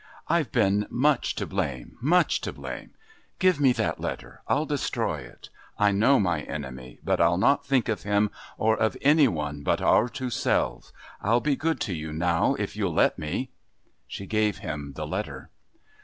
I've 0.27 0.51
been 0.51 0.87
much 0.89 1.35
to 1.35 1.45
blame 1.45 1.95
much 2.01 2.41
to 2.41 2.51
blame. 2.51 2.95
Give 3.37 3.59
me 3.59 3.71
that 3.73 3.99
letter. 4.01 4.41
I'll 4.47 4.65
destroy 4.65 5.19
it. 5.19 5.49
I 5.77 5.91
know 5.91 6.19
my 6.19 6.41
enemy, 6.41 6.97
but 7.03 7.21
I'll 7.21 7.37
not 7.37 7.67
think 7.67 7.87
of 7.87 8.01
him 8.01 8.31
or 8.57 8.75
of 8.75 8.97
any 9.03 9.27
one 9.27 9.61
but 9.61 9.79
our 9.79 10.09
two 10.09 10.31
selves. 10.31 10.91
I'll 11.21 11.39
be 11.39 11.55
good 11.55 11.79
to 11.81 11.93
you 11.93 12.11
now 12.11 12.55
if 12.57 12.75
you'll 12.75 12.95
let 12.95 13.19
me." 13.19 13.51
She 14.07 14.25
gave 14.25 14.57
him 14.57 14.93
the 14.95 15.05
letter. 15.05 15.51